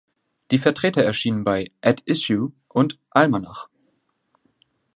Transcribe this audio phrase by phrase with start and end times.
[0.49, 3.67] Die Vertreter erschienen bei „At Issue“ und „Almanach“.